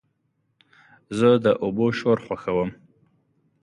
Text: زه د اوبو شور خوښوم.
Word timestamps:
زه 1.17 1.29
د 1.43 1.47
اوبو 1.63 1.87
شور 1.99 2.17
خوښوم. 2.25 2.69